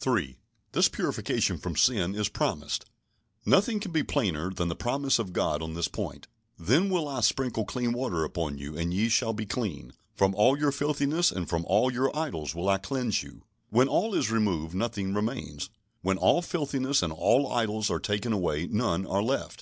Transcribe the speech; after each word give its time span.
3. 0.00 0.38
This 0.72 0.88
purification 0.88 1.58
from 1.58 1.76
sin 1.76 2.14
is 2.14 2.30
promised. 2.30 2.86
Nothing 3.44 3.80
can 3.80 3.92
be 3.92 4.02
plainer 4.02 4.48
than 4.48 4.68
the 4.68 4.74
promise 4.74 5.18
of 5.18 5.34
God 5.34 5.60
on 5.60 5.74
this 5.74 5.88
point. 5.88 6.26
"Then 6.58 6.88
will 6.88 7.06
I 7.06 7.20
sprinkle 7.20 7.66
clean 7.66 7.92
water 7.92 8.24
upon 8.24 8.56
you, 8.56 8.78
and 8.78 8.94
ye 8.94 9.10
shall 9.10 9.34
be 9.34 9.44
clean; 9.44 9.92
from 10.14 10.34
all 10.36 10.58
your 10.58 10.72
filthiness 10.72 11.30
and 11.30 11.46
from 11.50 11.66
all 11.66 11.92
your 11.92 12.10
idols 12.16 12.54
will 12.54 12.70
I 12.70 12.78
cleanse 12.78 13.22
you." 13.22 13.42
When 13.68 13.86
all 13.88 14.14
is 14.14 14.30
removed, 14.30 14.74
nothing 14.74 15.12
remains. 15.12 15.68
When 16.00 16.16
all 16.16 16.40
filthiness 16.40 17.02
and 17.02 17.12
all 17.12 17.52
idols 17.52 17.90
are 17.90 18.00
taken 18.00 18.32
away, 18.32 18.66
none 18.66 19.04
are 19.06 19.22
left. 19.22 19.52